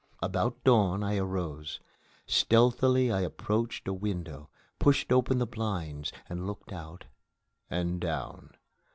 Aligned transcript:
About 0.19 0.63
dawn 0.63 1.03
I 1.03 1.17
arose. 1.17 1.79
Stealthily 2.25 3.11
I 3.11 3.21
approached 3.21 3.87
a 3.87 3.93
window, 3.93 4.49
pushed 4.79 5.11
open 5.11 5.37
the 5.37 5.45
blinds, 5.45 6.11
and 6.27 6.47
looked 6.47 6.73
out 6.73 7.05
and 7.69 7.99
down. 8.01 8.55